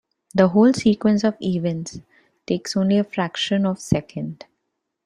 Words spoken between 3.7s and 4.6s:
a second.